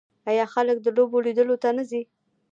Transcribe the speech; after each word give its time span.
آیا 0.29 0.45
خلک 0.53 0.77
د 0.81 0.87
لوبو 0.97 1.17
لیدلو 1.25 1.55
ته 1.63 1.69
نه 1.77 1.83
ځي؟ 1.89 2.01